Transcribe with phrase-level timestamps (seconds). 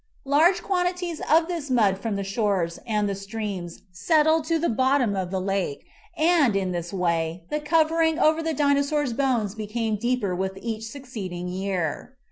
[0.25, 5.15] Large quantities of this mud from the shores and the streams settled to the bottom
[5.15, 5.85] of the lake,
[6.17, 10.85] and, in this way, the cover ing over the Dinosaur's bones became deeper with each
[10.87, 12.17] succeeding year.